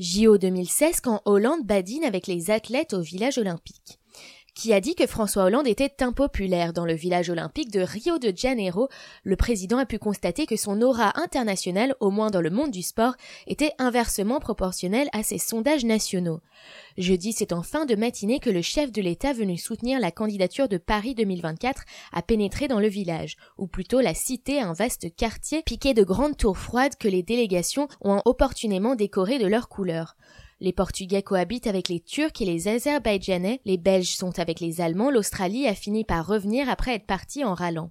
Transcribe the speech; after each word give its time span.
JO 0.00 0.38
2016 0.38 1.00
quand 1.02 1.22
Hollande 1.24 1.64
badine 1.64 2.02
avec 2.02 2.26
les 2.26 2.50
athlètes 2.50 2.94
au 2.94 3.00
village 3.00 3.38
olympique 3.38 4.00
qui 4.54 4.72
a 4.72 4.80
dit 4.80 4.94
que 4.94 5.06
François 5.06 5.44
Hollande 5.44 5.66
était 5.66 6.02
impopulaire 6.02 6.72
dans 6.72 6.84
le 6.84 6.94
village 6.94 7.28
olympique 7.28 7.72
de 7.72 7.80
Rio 7.80 8.18
de 8.18 8.32
Janeiro. 8.34 8.88
Le 9.24 9.36
président 9.36 9.78
a 9.78 9.86
pu 9.86 9.98
constater 9.98 10.46
que 10.46 10.56
son 10.56 10.80
aura 10.80 11.12
internationale, 11.20 11.94
au 12.00 12.10
moins 12.10 12.30
dans 12.30 12.40
le 12.40 12.50
monde 12.50 12.70
du 12.70 12.82
sport, 12.82 13.14
était 13.46 13.72
inversement 13.78 14.38
proportionnelle 14.38 15.08
à 15.12 15.22
ses 15.22 15.38
sondages 15.38 15.84
nationaux. 15.84 16.40
Jeudi, 16.96 17.32
c'est 17.32 17.52
en 17.52 17.62
fin 17.62 17.84
de 17.84 17.96
matinée 17.96 18.38
que 18.38 18.50
le 18.50 18.62
chef 18.62 18.92
de 18.92 19.02
l'État 19.02 19.32
venu 19.32 19.58
soutenir 19.58 19.98
la 19.98 20.12
candidature 20.12 20.68
de 20.68 20.78
Paris 20.78 21.14
2024 21.14 21.82
a 22.12 22.22
pénétré 22.22 22.68
dans 22.68 22.80
le 22.80 22.88
village, 22.88 23.36
ou 23.58 23.66
plutôt 23.66 24.00
la 24.00 24.14
cité, 24.14 24.60
un 24.60 24.72
vaste 24.72 25.14
quartier 25.16 25.62
piqué 25.62 25.94
de 25.94 26.04
grandes 26.04 26.36
tours 26.36 26.58
froides 26.58 26.96
que 26.96 27.08
les 27.08 27.24
délégations 27.24 27.88
ont 28.00 28.22
opportunément 28.24 28.94
décoré 28.94 29.38
de 29.38 29.46
leurs 29.46 29.68
couleurs. 29.68 30.14
Les 30.64 30.72
Portugais 30.72 31.20
cohabitent 31.20 31.66
avec 31.66 31.90
les 31.90 32.00
Turcs 32.00 32.40
et 32.40 32.46
les 32.46 32.68
Azerbaïdjanais, 32.68 33.60
les 33.66 33.76
Belges 33.76 34.16
sont 34.16 34.38
avec 34.38 34.60
les 34.60 34.80
Allemands, 34.80 35.10
l'Australie 35.10 35.66
a 35.66 35.74
fini 35.74 36.04
par 36.04 36.26
revenir 36.26 36.70
après 36.70 36.94
être 36.94 37.04
partie 37.04 37.44
en 37.44 37.52
râlant. 37.52 37.90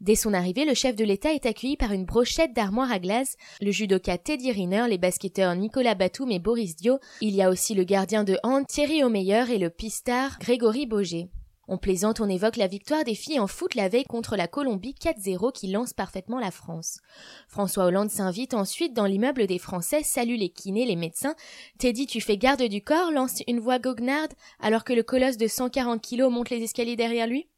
Dès 0.00 0.14
son 0.14 0.32
arrivée, 0.32 0.64
le 0.64 0.72
chef 0.72 0.96
de 0.96 1.04
l'État 1.04 1.34
est 1.34 1.44
accueilli 1.44 1.76
par 1.76 1.92
une 1.92 2.06
brochette 2.06 2.54
d'armoire 2.54 2.90
à 2.90 3.00
glace, 3.00 3.36
le 3.60 3.70
judoka 3.70 4.16
Teddy 4.16 4.50
Riner, 4.50 4.86
les 4.88 4.96
basketteurs 4.96 5.54
Nicolas 5.56 5.94
Batum 5.94 6.30
et 6.30 6.38
Boris 6.38 6.74
Dio. 6.74 7.00
Il 7.20 7.34
y 7.34 7.42
a 7.42 7.50
aussi 7.50 7.74
le 7.74 7.84
gardien 7.84 8.24
de 8.24 8.38
hand 8.42 8.66
Thierry 8.66 9.04
Omeyer 9.04 9.44
et 9.50 9.58
le 9.58 9.68
pistard 9.68 10.38
Grégory 10.40 10.86
Boger. 10.86 11.28
On 11.68 11.78
plaisante, 11.78 12.20
on 12.20 12.28
évoque 12.28 12.56
la 12.56 12.68
victoire 12.68 13.02
des 13.02 13.16
filles 13.16 13.40
en 13.40 13.48
foot 13.48 13.74
la 13.74 13.88
veille 13.88 14.04
contre 14.04 14.36
la 14.36 14.46
Colombie 14.46 14.94
4-0 15.00 15.52
qui 15.52 15.66
lance 15.66 15.92
parfaitement 15.92 16.38
la 16.38 16.52
France. 16.52 17.00
François 17.48 17.86
Hollande 17.86 18.10
s'invite 18.10 18.54
ensuite 18.54 18.94
dans 18.94 19.06
l'immeuble 19.06 19.48
des 19.48 19.58
Français, 19.58 20.04
salue 20.04 20.36
les 20.36 20.48
kinés, 20.48 20.86
les 20.86 20.94
médecins. 20.94 21.34
Teddy, 21.78 22.06
tu 22.06 22.20
fais 22.20 22.36
garde 22.36 22.62
du 22.62 22.82
corps, 22.82 23.10
lance 23.10 23.42
une 23.48 23.58
voix 23.58 23.80
goguenarde 23.80 24.32
alors 24.60 24.84
que 24.84 24.92
le 24.92 25.02
colosse 25.02 25.38
de 25.38 25.48
140 25.48 26.00
kilos 26.00 26.32
monte 26.32 26.50
les 26.50 26.62
escaliers 26.62 26.96
derrière 26.96 27.26
lui? 27.26 27.48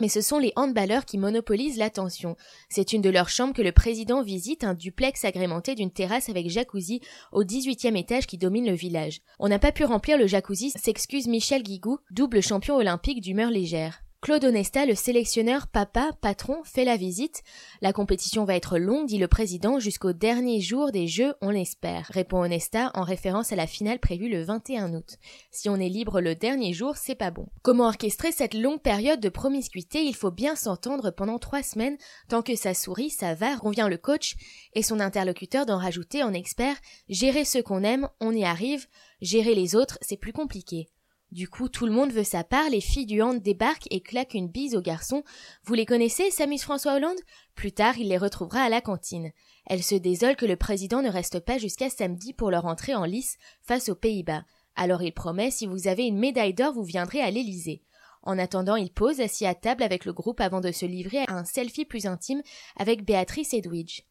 Mais 0.00 0.08
ce 0.08 0.20
sont 0.20 0.38
les 0.38 0.52
handballeurs 0.56 1.04
qui 1.04 1.18
monopolisent 1.18 1.78
l'attention. 1.78 2.36
C'est 2.68 2.92
une 2.92 3.02
de 3.02 3.10
leurs 3.10 3.28
chambres 3.28 3.54
que 3.54 3.62
le 3.62 3.72
président 3.72 4.22
visite, 4.22 4.64
un 4.64 4.74
duplex 4.74 5.24
agrémenté 5.24 5.74
d'une 5.74 5.90
terrasse 5.90 6.28
avec 6.28 6.48
jacuzzi 6.48 7.00
au 7.32 7.44
18e 7.44 7.96
étage 7.96 8.26
qui 8.26 8.38
domine 8.38 8.66
le 8.66 8.74
village. 8.74 9.20
On 9.38 9.48
n'a 9.48 9.58
pas 9.58 9.72
pu 9.72 9.84
remplir 9.84 10.18
le 10.18 10.26
jacuzzi, 10.26 10.70
s'excuse 10.70 11.28
Michel 11.28 11.62
Guigou, 11.62 11.98
double 12.10 12.42
champion 12.42 12.76
olympique 12.76 13.20
d'humeur 13.20 13.50
légère. 13.50 14.02
Claude 14.20 14.46
Onesta, 14.46 14.84
le 14.84 14.96
sélectionneur 14.96 15.68
papa, 15.68 16.10
patron, 16.20 16.64
fait 16.64 16.84
la 16.84 16.96
visite. 16.96 17.44
La 17.80 17.92
compétition 17.92 18.44
va 18.44 18.56
être 18.56 18.76
longue, 18.76 19.06
dit 19.06 19.16
le 19.16 19.28
président, 19.28 19.78
jusqu'au 19.78 20.12
dernier 20.12 20.60
jour 20.60 20.90
des 20.90 21.06
Jeux, 21.06 21.34
on 21.40 21.50
l'espère, 21.50 22.10
répond 22.10 22.42
Onesta 22.42 22.90
en 22.94 23.04
référence 23.04 23.52
à 23.52 23.56
la 23.56 23.68
finale 23.68 24.00
prévue 24.00 24.28
le 24.28 24.42
21 24.42 24.92
août. 24.92 25.18
Si 25.52 25.68
on 25.68 25.76
est 25.76 25.88
libre 25.88 26.20
le 26.20 26.34
dernier 26.34 26.72
jour, 26.72 26.96
c'est 26.96 27.14
pas 27.14 27.30
bon. 27.30 27.46
Comment 27.62 27.86
orchestrer 27.86 28.32
cette 28.32 28.54
longue 28.54 28.82
période 28.82 29.20
de 29.20 29.28
promiscuité? 29.28 30.02
Il 30.02 30.16
faut 30.16 30.32
bien 30.32 30.56
s'entendre 30.56 31.12
pendant 31.12 31.38
trois 31.38 31.62
semaines, 31.62 31.96
tant 32.28 32.42
que 32.42 32.56
ça 32.56 32.74
sourit, 32.74 33.10
ça 33.10 33.34
va, 33.34 33.54
revient 33.54 33.86
le 33.88 33.98
coach 33.98 34.34
et 34.74 34.82
son 34.82 34.98
interlocuteur 34.98 35.64
d'en 35.64 35.78
rajouter 35.78 36.24
en 36.24 36.34
expert, 36.34 36.76
gérer 37.08 37.44
ceux 37.44 37.62
qu'on 37.62 37.84
aime, 37.84 38.08
on 38.20 38.32
y 38.32 38.44
arrive, 38.44 38.88
gérer 39.20 39.54
les 39.54 39.76
autres, 39.76 39.96
c'est 40.02 40.16
plus 40.16 40.32
compliqué. 40.32 40.88
Du 41.30 41.46
coup, 41.46 41.68
tout 41.68 41.84
le 41.84 41.92
monde 41.92 42.10
veut 42.10 42.24
sa 42.24 42.42
part, 42.42 42.70
les 42.70 42.80
filles 42.80 43.04
du 43.04 43.20
hand 43.20 43.42
débarquent 43.42 43.86
et 43.90 44.00
claquent 44.00 44.32
une 44.32 44.48
bise 44.48 44.74
aux 44.74 44.80
garçons. 44.80 45.24
Vous 45.64 45.74
les 45.74 45.84
connaissez, 45.84 46.30
s'amuse 46.30 46.62
François 46.62 46.94
Hollande? 46.94 47.18
Plus 47.54 47.72
tard, 47.72 47.98
il 47.98 48.08
les 48.08 48.16
retrouvera 48.16 48.62
à 48.62 48.70
la 48.70 48.80
cantine. 48.80 49.30
Elles 49.66 49.82
se 49.82 49.94
désolent 49.94 50.36
que 50.36 50.46
le 50.46 50.56
président 50.56 51.02
ne 51.02 51.10
reste 51.10 51.40
pas 51.40 51.58
jusqu'à 51.58 51.90
samedi 51.90 52.32
pour 52.32 52.50
leur 52.50 52.64
entrée 52.64 52.94
en 52.94 53.04
lice 53.04 53.36
face 53.60 53.90
aux 53.90 53.94
Pays-Bas. 53.94 54.44
Alors 54.74 55.02
il 55.02 55.12
promet, 55.12 55.50
si 55.50 55.66
vous 55.66 55.86
avez 55.86 56.06
une 56.06 56.18
médaille 56.18 56.54
d'or, 56.54 56.72
vous 56.72 56.84
viendrez 56.84 57.20
à 57.20 57.30
l'Élysée. 57.30 57.82
En 58.22 58.38
attendant, 58.38 58.76
il 58.76 58.90
pose 58.90 59.20
assis 59.20 59.44
à 59.44 59.54
table 59.54 59.82
avec 59.82 60.06
le 60.06 60.14
groupe 60.14 60.40
avant 60.40 60.62
de 60.62 60.72
se 60.72 60.86
livrer 60.86 61.24
à 61.28 61.34
un 61.34 61.44
selfie 61.44 61.84
plus 61.84 62.06
intime 62.06 62.42
avec 62.76 63.04
Béatrice 63.04 63.52
Edwidge. 63.52 64.02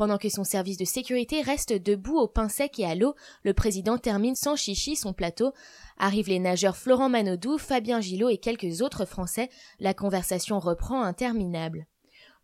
Pendant 0.00 0.16
que 0.16 0.30
son 0.30 0.44
service 0.44 0.78
de 0.78 0.86
sécurité 0.86 1.42
reste 1.42 1.74
debout 1.74 2.16
au 2.16 2.26
pain 2.26 2.48
sec 2.48 2.78
et 2.78 2.86
à 2.86 2.94
l'eau, 2.94 3.14
le 3.42 3.52
président 3.52 3.98
termine 3.98 4.34
sans 4.34 4.56
chichi 4.56 4.96
son 4.96 5.12
plateau. 5.12 5.52
Arrivent 5.98 6.30
les 6.30 6.38
nageurs 6.38 6.78
Florent 6.78 7.10
Manodou, 7.10 7.58
Fabien 7.58 8.00
Gillot 8.00 8.30
et 8.30 8.38
quelques 8.38 8.80
autres 8.80 9.04
Français. 9.04 9.50
La 9.78 9.92
conversation 9.92 10.58
reprend 10.58 11.02
interminable. 11.02 11.86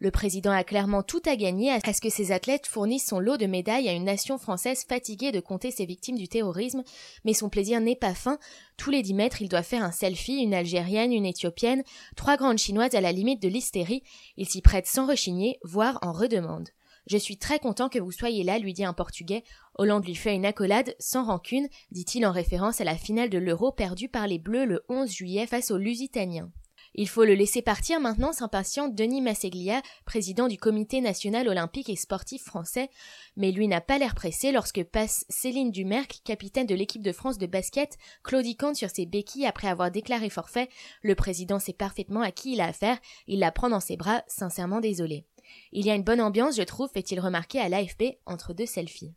Le 0.00 0.11
président 0.11 0.50
a 0.50 0.65
clairement 0.65 1.03
tout 1.03 1.22
à 1.25 1.34
gagner 1.34 1.72
à 1.72 1.81
ce 1.81 2.03
que 2.03 2.11
ses 2.11 2.31
athlètes 2.31 2.67
fournissent 2.67 3.06
son 3.06 3.21
lot 3.21 3.39
de 3.39 3.47
médailles 3.47 3.88
à 3.88 3.94
une 3.94 4.05
nation 4.05 4.37
française 4.37 4.84
fatiguée 4.87 5.33
de 5.33 5.41
compter 5.41 5.71
ses 5.71 5.87
victimes 5.87 6.19
du 6.19 6.28
terrorisme, 6.28 6.83
mais 7.25 7.33
son 7.33 7.49
plaisir 7.49 7.81
n'est 7.81 7.97
pas 7.97 8.12
fin. 8.12 8.38
Tous 8.77 8.91
les 8.91 9.00
dix 9.00 9.15
mètres, 9.15 9.41
il 9.41 9.49
doit 9.49 9.62
faire 9.62 9.83
un 9.83 9.93
selfie, 9.93 10.43
une 10.43 10.53
algérienne, 10.53 11.15
une 11.15 11.25
éthiopienne, 11.25 11.84
trois 12.17 12.37
grandes 12.37 12.59
chinoises 12.59 12.94
à 12.94 13.00
la 13.00 13.12
limite 13.12 13.41
de 13.41 13.49
l'hystérie. 13.49 14.03
Il 14.37 14.47
s'y 14.47 14.61
prête 14.61 14.87
sans 14.87 15.06
rechigner, 15.06 15.59
voire 15.65 15.99
en 16.03 16.12
redemande. 16.12 16.69
Je 17.06 17.17
suis 17.17 17.39
très 17.39 17.61
content 17.61 17.89
que 17.89 18.00
vous 18.00 18.11
soyez 18.11 18.43
là, 18.43 18.59
lui 18.59 18.72
dit 18.72 18.84
un 18.84 18.93
Portugais. 18.93 19.44
Hollande 19.77 20.05
lui 20.05 20.17
fait 20.17 20.34
une 20.34 20.44
accolade 20.44 20.97
sans 20.99 21.25
rancune, 21.25 21.69
dit-il 21.93 22.27
en 22.27 22.33
référence 22.33 22.81
à 22.81 22.84
la 22.84 22.97
finale 22.97 23.31
de 23.31 23.39
l'Euro 23.39 23.71
perdue 23.71 24.09
par 24.09 24.27
les 24.27 24.39
Bleus 24.39 24.65
le 24.65 24.84
11 24.89 25.09
juillet 25.09 25.47
face 25.47 25.71
aux 25.71 25.78
Lusitaniens. 25.78 26.50
Il 26.99 27.09
faut 27.09 27.25
le 27.25 27.34
laisser 27.34 27.61
partir 27.61 28.00
maintenant, 28.00 28.33
s'impatiente 28.33 28.94
Denis 28.94 29.21
Masseglia, 29.21 29.83
président 30.06 30.49
du 30.49 30.56
Comité 30.56 31.03
national 31.03 31.47
olympique 31.47 31.91
et 31.91 31.97
sportif 31.97 32.43
français, 32.43 32.89
mais 33.37 33.53
lui 33.53 33.69
n'a 33.69 33.83
pas 33.83 33.99
l'air 33.99 34.15
pressé 34.15 34.50
lorsque 34.50 34.83
passe 34.83 35.27
Céline 35.28 35.71
Dumerc, 35.71 36.23
capitaine 36.25 36.67
de 36.67 36.75
l'équipe 36.75 37.03
de 37.03 37.12
France 37.12 37.37
de 37.37 37.47
basket, 37.47 37.99
claudiquant 38.25 38.73
sur 38.73 38.88
ses 38.88 39.05
béquilles 39.05 39.47
après 39.47 39.69
avoir 39.69 39.91
déclaré 39.91 40.31
forfait. 40.31 40.71
Le 41.03 41.15
président 41.15 41.59
sait 41.59 41.75
parfaitement 41.75 42.23
à 42.23 42.33
qui 42.33 42.55
il 42.55 42.62
a 42.62 42.67
affaire, 42.67 42.99
il 43.27 43.41
la 43.41 43.53
prend 43.53 43.69
dans 43.69 43.81
ses 43.81 43.99
bras, 43.99 44.25
sincèrement 44.27 44.81
désolé. 44.81 45.27
Il 45.73 45.84
y 45.84 45.91
a 45.91 45.95
une 45.95 46.05
bonne 46.05 46.21
ambiance, 46.21 46.57
je 46.57 46.62
trouve, 46.62 46.91
fait-il 46.93 47.19
remarquer 47.19 47.59
à 47.59 47.69
l'AFP 47.69 48.19
entre 48.27 48.55
deux 48.55 48.67
selfies. 48.67 49.17